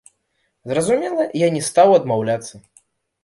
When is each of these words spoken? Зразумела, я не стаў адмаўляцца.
Зразумела, 0.71 1.27
я 1.45 1.49
не 1.57 1.61
стаў 1.69 1.93
адмаўляцца. 1.99 2.55